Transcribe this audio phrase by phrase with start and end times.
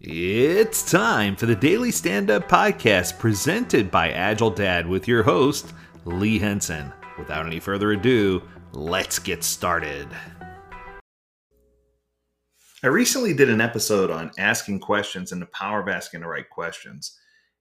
[0.00, 5.72] It's time for the Daily Stand Up Podcast presented by Agile Dad with your host,
[6.04, 6.92] Lee Henson.
[7.16, 10.08] Without any further ado, let's get started.
[12.82, 16.50] I recently did an episode on asking questions and the power of asking the right
[16.50, 17.16] questions.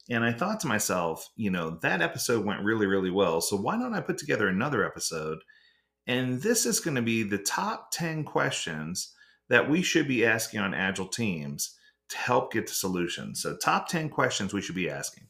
[0.10, 3.42] And I thought to myself, you know, that episode went really, really well.
[3.42, 5.38] So why don't I put together another episode?
[6.08, 9.14] And this is going to be the top 10 questions
[9.50, 11.78] that we should be asking on Agile teams
[12.10, 13.42] to help get to solutions.
[13.42, 15.28] So, top 10 questions we should be asking.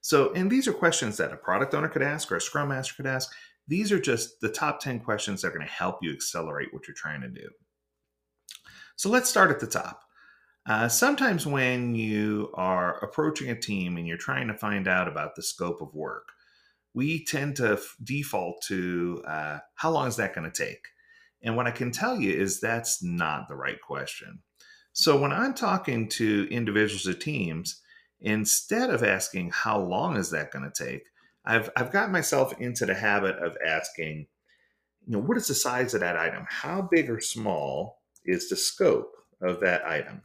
[0.00, 2.94] So, and these are questions that a product owner could ask or a scrum master
[2.96, 3.32] could ask.
[3.68, 6.88] These are just the top 10 questions that are going to help you accelerate what
[6.88, 7.48] you're trying to do.
[8.96, 10.02] So, let's start at the top.
[10.64, 15.34] Uh, sometimes when you are approaching a team and you're trying to find out about
[15.34, 16.28] the scope of work,
[16.94, 20.86] we tend to f- default to uh, how long is that going to take?
[21.42, 24.40] And what I can tell you is that's not the right question.
[24.92, 27.80] So when I'm talking to individuals or teams,
[28.20, 31.04] instead of asking how long is that going to take,
[31.44, 34.26] I've I've got myself into the habit of asking,
[35.06, 36.46] you know, what is the size of that item?
[36.48, 40.22] How big or small is the scope of that item?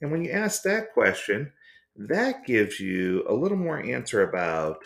[0.00, 1.52] And when you ask that question,
[1.96, 4.84] that gives you a little more answer about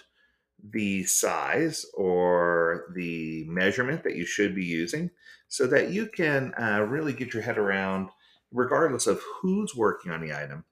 [0.62, 5.10] the size or the measurement that you should be using
[5.48, 8.08] so that you can uh, really get your head around
[8.54, 10.64] regardless of who's working on the item,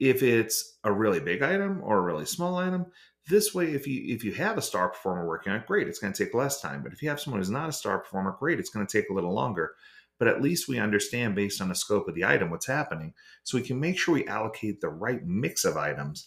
[0.00, 2.86] if it's a really big item or a really small item.
[3.28, 5.98] This way, if you if you have a star performer working on it, great, it's
[6.00, 6.82] going to take less time.
[6.82, 9.10] But if you have someone who's not a star performer, great, it's going to take
[9.10, 9.74] a little longer.
[10.18, 13.12] But at least we understand based on the scope of the item what's happening,
[13.44, 16.26] so we can make sure we allocate the right mix of items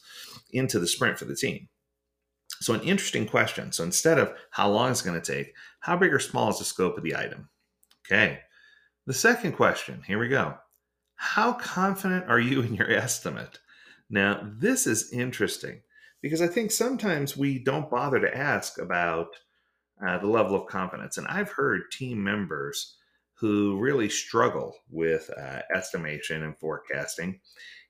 [0.51, 1.67] into the sprint for the team.
[2.61, 3.71] So, an interesting question.
[3.71, 6.65] So, instead of how long it's going to take, how big or small is the
[6.65, 7.49] scope of the item?
[8.05, 8.39] Okay.
[9.05, 10.55] The second question, here we go.
[11.15, 13.59] How confident are you in your estimate?
[14.09, 15.81] Now, this is interesting
[16.21, 19.27] because I think sometimes we don't bother to ask about
[20.05, 21.17] uh, the level of confidence.
[21.17, 22.97] And I've heard team members
[23.35, 27.39] who really struggle with uh, estimation and forecasting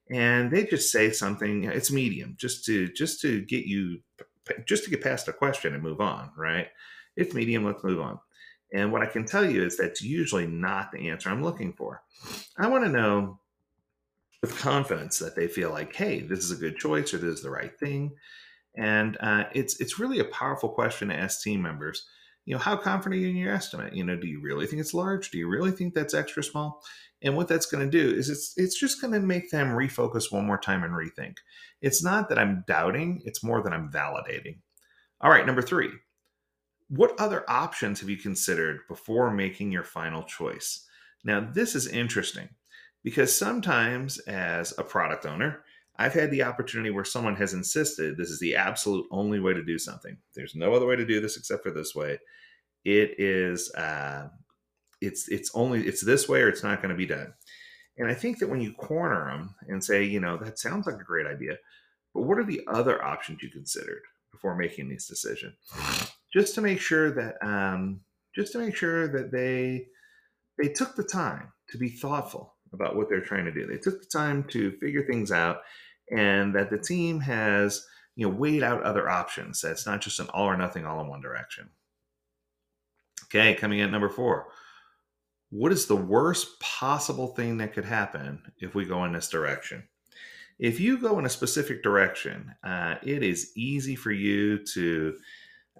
[0.09, 4.00] and they just say something it's medium just to just to get you
[4.68, 6.68] just to get past a question and move on right
[7.16, 8.19] it's medium let's move on
[8.74, 12.02] and what I can tell you is that's usually not the answer I'm looking for.
[12.58, 13.40] I want to know
[14.42, 17.44] with confidence that they feel like, hey, this is a good choice or this is
[17.44, 18.12] the right thing.
[18.76, 22.06] And uh, it's it's really a powerful question to ask team members.
[22.46, 23.94] You know, how confident are you in your estimate?
[23.94, 25.30] You know, do you really think it's large?
[25.30, 26.84] Do you really think that's extra small?
[27.22, 30.32] And what that's going to do is it's it's just going to make them refocus
[30.32, 31.36] one more time and rethink.
[31.82, 34.58] It's not that I'm doubting; it's more that I'm validating.
[35.22, 35.92] All right, number three
[36.90, 40.86] what other options have you considered before making your final choice?
[41.24, 42.50] Now, this is interesting
[43.04, 45.64] because sometimes, as a product owner,
[45.98, 49.64] I've had the opportunity where someone has insisted this is the absolute only way to
[49.64, 50.18] do something.
[50.36, 52.20] There's no other way to do this except for this way.
[52.84, 54.30] It is, uh,
[55.02, 57.34] it's it's only it's this way or it's not going to be done.
[57.98, 60.96] And I think that when you corner them and say, you know, that sounds like
[60.96, 61.58] a great idea,
[62.14, 64.02] but what are the other options you considered
[64.32, 65.56] before making this decision?
[66.34, 68.02] Just to make sure that um,
[68.36, 69.88] just to make sure that they
[70.62, 73.68] they took the time to be thoughtful about what they're trying to do.
[73.68, 75.62] They took the time to figure things out,
[76.12, 77.86] and that the team has
[78.16, 79.62] you know weighed out other options.
[79.62, 81.70] That's not just an all or nothing, all in one direction.
[83.26, 84.48] Okay, coming in at number four.
[85.50, 89.84] What is the worst possible thing that could happen if we go in this direction?
[90.58, 95.16] If you go in a specific direction, uh, it is easy for you to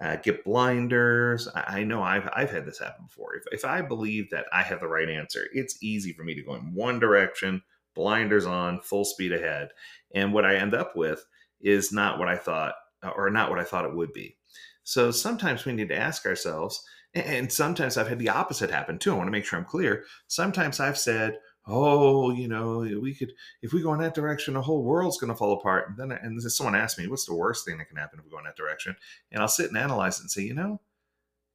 [0.00, 1.48] uh, get blinders.
[1.54, 3.36] I, I, know I've, I've had this happen before.
[3.36, 6.42] If, if I believe that I have the right answer, it's easy for me to
[6.42, 7.62] go in one direction,
[7.94, 9.68] blinders on, full speed ahead.
[10.14, 11.24] And what I end up with
[11.60, 12.74] is not what I thought,
[13.16, 14.36] or not what I thought it would be.
[14.82, 16.84] So sometimes we need to ask ourselves,
[17.14, 19.12] and sometimes I've had the opposite happen too.
[19.12, 20.04] I want to make sure I'm clear.
[20.26, 23.32] Sometimes I've said, oh, you know, we could
[23.62, 25.88] if we go in that direction, the whole world's going to fall apart.
[25.88, 28.30] And then and someone asked me, what's the worst thing that can happen if we
[28.30, 28.96] go in that direction?
[29.32, 30.80] And I'll sit and analyze it and say, you know,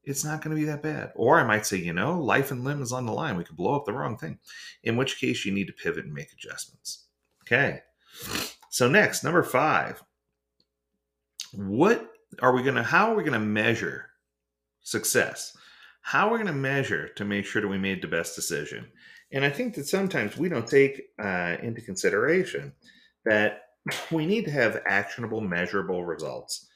[0.04, 1.12] it's not going to be that bad.
[1.16, 3.38] Or I might say, you know, life and limb is on the line.
[3.38, 4.40] We could blow up the wrong thing.
[4.84, 7.06] In which case, you need to pivot and make adjustments.
[7.44, 7.82] Okay.
[8.70, 10.04] So next, number five.
[11.54, 12.12] What
[12.42, 12.84] are we going to?
[12.84, 14.10] How are we going to measure
[14.82, 15.56] success?
[16.02, 18.88] How are we going to measure to make sure that we made the best decision?
[19.32, 22.74] And I think that sometimes we don't take uh, into consideration
[23.26, 23.62] that
[24.12, 26.68] we need to have actionable, measurable results.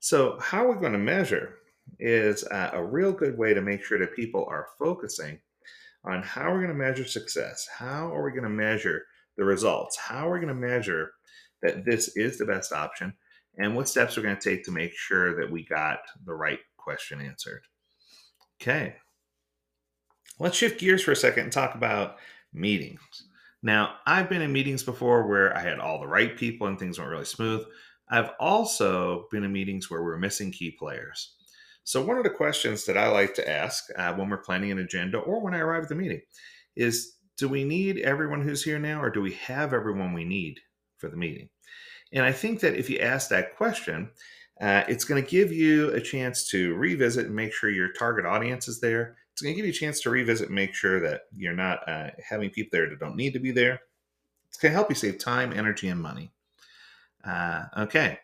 [0.00, 1.56] So, how we're going to measure
[1.98, 5.40] is uh, a real good way to make sure that people are focusing
[6.04, 7.66] on how we're going to measure success.
[7.76, 9.02] How are we going to measure
[9.38, 9.96] the results.
[9.96, 11.12] How are we going to measure
[11.62, 13.14] that this is the best option?
[13.56, 16.58] And what steps we're going to take to make sure that we got the right
[16.76, 17.62] question answered.
[18.60, 18.96] Okay.
[20.40, 22.16] Let's shift gears for a second and talk about
[22.52, 23.24] meetings.
[23.62, 26.98] Now, I've been in meetings before where I had all the right people and things
[26.98, 27.64] went really smooth.
[28.08, 31.34] I've also been in meetings where we're missing key players.
[31.82, 34.78] So, one of the questions that I like to ask uh, when we're planning an
[34.78, 36.20] agenda or when I arrive at the meeting
[36.76, 40.60] is Do we need everyone who's here now, or do we have everyone we need
[40.98, 41.48] for the meeting?
[42.12, 44.10] And I think that if you ask that question,
[44.60, 48.26] uh, it's going to give you a chance to revisit and make sure your target
[48.26, 49.16] audience is there.
[49.38, 51.88] It's going to give you a chance to revisit and make sure that you're not
[51.88, 53.78] uh, having people there that don't need to be there.
[54.48, 56.32] It's going to help you save time, energy, and money.
[57.22, 58.18] Uh, okay.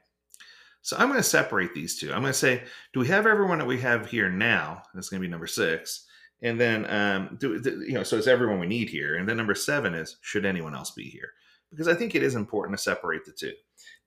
[0.83, 2.13] So I'm going to separate these two.
[2.13, 4.83] I'm going to say, do we have everyone that we have here now?
[4.93, 6.05] That's going to be number six.
[6.43, 9.15] And then, um, do, you know, so it's everyone we need here.
[9.15, 11.31] And then number seven is, should anyone else be here?
[11.71, 13.53] Because I think it is important to separate the two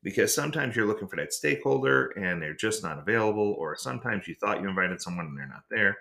[0.03, 4.35] because sometimes you're looking for that stakeholder and they're just not available, or sometimes you
[4.35, 5.97] thought you invited someone and they're not there.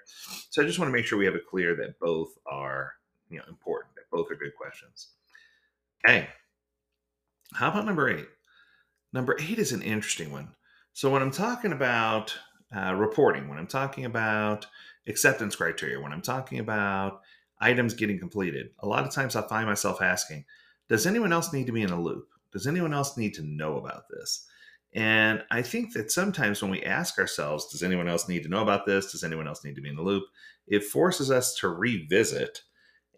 [0.51, 2.93] So I just want to make sure we have it clear that both are
[3.29, 5.09] you know important, that both are good questions.
[6.07, 6.29] Okay.
[7.55, 8.29] How about number eight?
[9.13, 10.51] Number eight is an interesting one.
[10.93, 12.37] So when I'm talking about
[12.75, 14.67] uh, reporting, when I'm talking about
[15.07, 17.23] acceptance criteria, when I'm talking about
[17.61, 20.45] items getting completed, a lot of times I find myself asking,
[20.89, 22.29] does anyone else need to be in a loop?
[22.53, 24.47] Does anyone else need to know about this?
[24.95, 28.63] And I think that sometimes when we ask ourselves, does anyone else need to know
[28.63, 29.13] about this?
[29.13, 30.25] Does anyone else need to be in the loop?
[30.67, 32.63] It forces us to revisit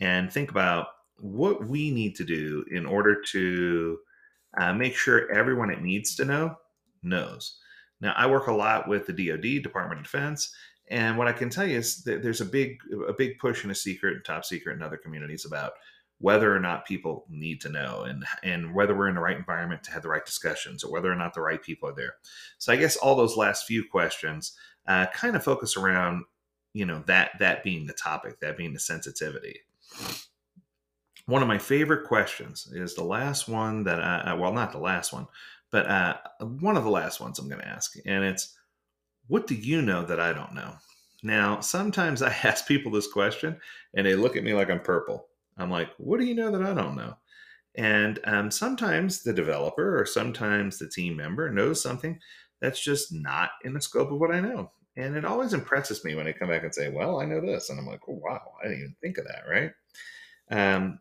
[0.01, 0.89] and think about
[1.21, 3.99] what we need to do in order to
[4.59, 6.57] uh, make sure everyone it needs to know
[7.03, 7.59] knows.
[8.01, 10.55] Now, I work a lot with the DoD, Department of Defense,
[10.91, 12.79] and what I can tell you is that there's a big,
[13.09, 15.73] a big push in a secret and top secret in other communities about
[16.21, 19.85] whether or not people need to know and and whether we're in the right environment
[19.85, 22.15] to have the right discussions or whether or not the right people are there.
[22.59, 24.57] So i guess all those last few questions
[24.87, 26.25] uh, kind of focus around
[26.73, 29.61] you know that that being the topic that being the sensitivity.
[31.27, 35.13] One of my favorite questions is the last one that I, well not the last
[35.13, 35.27] one
[35.71, 38.57] but uh, one of the last ones i'm going to ask and it's
[39.29, 40.75] what do you know that i don't know?
[41.23, 43.61] Now sometimes i ask people this question
[43.95, 45.29] and they look at me like i'm purple
[45.59, 47.17] I'm like, what do you know that I don't know?
[47.77, 52.19] And um, sometimes the developer or sometimes the team member knows something
[52.61, 54.73] that's just not in the scope of what I know.
[54.97, 57.71] And it always impresses me when they come back and say, well, I know this.
[57.71, 59.71] And I'm like, oh, wow, I didn't even think of that, right?
[60.51, 60.99] Um,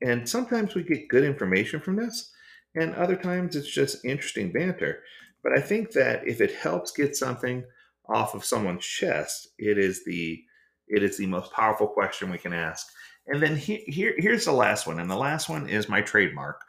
[0.00, 2.32] and sometimes we get good information from this,
[2.74, 5.02] and other times it's just interesting banter.
[5.42, 7.64] But I think that if it helps get something
[8.08, 10.42] off of someone's chest, it is the
[10.88, 12.86] it is the most powerful question we can ask.
[13.26, 14.98] And then he, here, here's the last one.
[14.98, 16.60] And the last one is my trademark.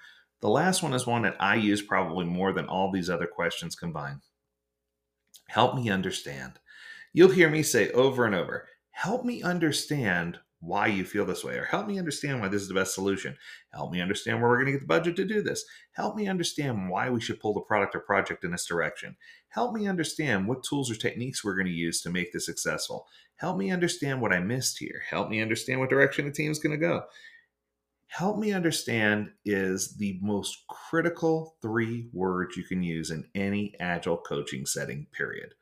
[0.42, 3.76] The last one is one that I use probably more than all these other questions
[3.76, 4.22] combined.
[5.48, 6.60] Help me understand.
[7.14, 11.58] You'll hear me say over and over, help me understand why you feel this way,
[11.58, 13.36] or help me understand why this is the best solution.
[13.74, 15.66] Help me understand where we're going to get the budget to do this.
[15.92, 19.16] Help me understand why we should pull the product or project in this direction.
[19.50, 23.08] Help me understand what tools or techniques we're going to use to make this successful.
[23.44, 25.02] Help me understand what I missed here.
[25.10, 27.04] Help me understand what direction the team's going to go.
[28.08, 34.18] Help me understand is the most critical three words you can use in any agile
[34.18, 35.56] coaching setting, period.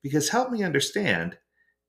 [0.00, 1.38] Because help me understand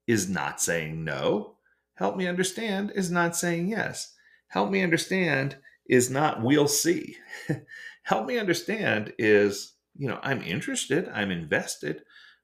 [0.07, 1.57] is not saying no
[1.99, 4.15] Help me understand is not saying yes.
[4.47, 7.17] Help me understand is not we'll see.
[8.03, 12.03] Help me understand is, you know, I'm interested, I'm invested,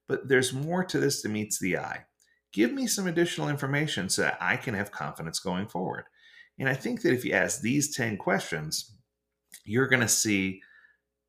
[0.10, 2.04] but there's more to this than meets the eye.
[2.56, 6.06] Give me some additional information so that I can have confidence going forward.
[6.58, 8.94] And I think that if you ask these 10 questions,
[9.66, 10.62] you're going to see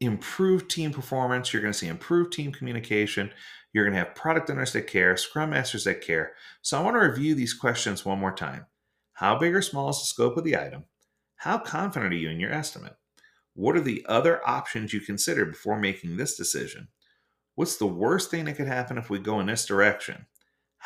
[0.00, 3.33] improved team performance, you're going to see improved team communication,
[3.73, 6.35] you're going to have product owners that care, scrum masters that care.
[6.62, 8.66] So I want to review these questions one more time.
[9.14, 10.85] How big or small is the scope of the item?
[11.35, 12.95] How confident are you in your estimate?
[13.54, 16.87] What are the other options you consider before making this decision?
[17.56, 20.26] What's the worst thing that could happen if we go in this direction?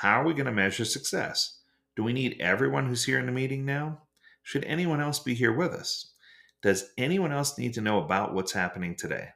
[0.00, 1.58] How are we going to measure success?
[1.94, 3.98] Do we need everyone who's here in the meeting now?
[4.42, 6.14] Should anyone else be here with us?
[6.62, 9.28] Does anyone else need to know about what's happening today?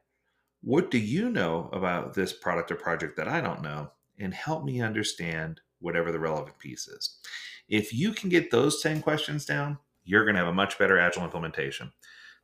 [0.63, 3.91] What do you know about this product or project that I don't know?
[4.19, 7.19] And help me understand whatever the relevant piece is.
[7.69, 10.99] If you can get those 10 questions down, you're going to have a much better
[10.99, 11.93] Agile implementation.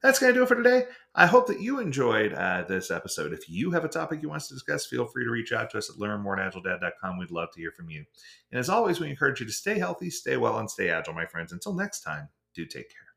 [0.03, 0.85] That's going to do it for today.
[1.15, 3.33] I hope that you enjoyed uh, this episode.
[3.33, 5.71] If you have a topic you want us to discuss, feel free to reach out
[5.71, 7.19] to us at learnmoreatagiledad.com.
[7.19, 8.05] We'd love to hear from you.
[8.51, 11.27] And as always, we encourage you to stay healthy, stay well, and stay agile, my
[11.27, 11.53] friends.
[11.53, 13.10] Until next time, do take care.